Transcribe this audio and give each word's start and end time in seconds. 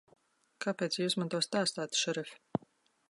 Kāpēc 0.65 0.97
Jūs 1.01 1.17
man 1.23 1.31
to 1.35 1.43
stāstāt, 1.49 2.01
šerif? 2.01 2.33